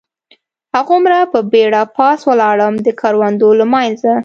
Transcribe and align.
هغومره 0.75 1.17
په 1.33 1.39
بېړه 1.51 1.81
پاس 1.97 2.19
ولاړم، 2.29 2.73
د 2.85 2.87
کروندو 3.01 3.49
له 3.59 3.65
منځه. 3.73 4.13